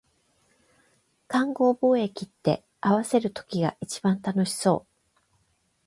[1.27, 5.21] 勘合貿易って、合わせる時が一番楽しそう